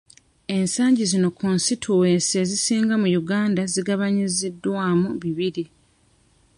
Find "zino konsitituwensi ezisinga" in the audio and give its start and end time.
1.11-2.95